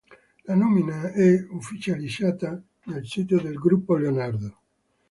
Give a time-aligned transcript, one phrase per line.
[0.45, 4.57] La nomina è ufficializzata nel sito del gruppo Leonardo.